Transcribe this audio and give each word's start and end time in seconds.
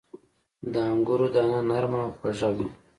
•د 0.73 0.75
انګورو 0.91 1.27
دانه 1.33 1.59
نرمه 1.69 1.99
او 2.05 2.11
خواږه 2.17 2.49
وي. 2.55 2.67